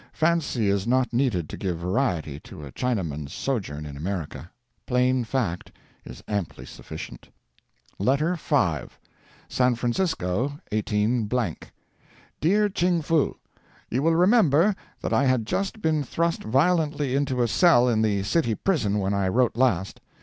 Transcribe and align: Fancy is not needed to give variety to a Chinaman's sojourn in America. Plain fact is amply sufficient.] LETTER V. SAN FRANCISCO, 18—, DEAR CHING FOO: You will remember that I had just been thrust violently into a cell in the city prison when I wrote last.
Fancy 0.13 0.67
is 0.67 0.87
not 0.87 1.13
needed 1.13 1.47
to 1.49 1.55
give 1.57 1.77
variety 1.77 2.39
to 2.39 2.65
a 2.65 2.71
Chinaman's 2.71 3.31
sojourn 3.33 3.85
in 3.85 3.95
America. 3.95 4.49
Plain 4.87 5.23
fact 5.23 5.71
is 6.05 6.23
amply 6.27 6.65
sufficient.] 6.65 7.29
LETTER 7.99 8.33
V. 8.33 8.87
SAN 9.47 9.75
FRANCISCO, 9.75 10.59
18—, 10.71 11.29
DEAR 12.41 12.67
CHING 12.69 13.03
FOO: 13.03 13.37
You 13.91 14.01
will 14.01 14.15
remember 14.15 14.75
that 15.01 15.13
I 15.13 15.25
had 15.25 15.45
just 15.45 15.83
been 15.83 16.03
thrust 16.03 16.43
violently 16.45 17.15
into 17.15 17.43
a 17.43 17.47
cell 17.47 17.87
in 17.87 18.01
the 18.01 18.23
city 18.23 18.55
prison 18.55 18.97
when 18.97 19.13
I 19.13 19.27
wrote 19.27 19.55
last. 19.55 20.01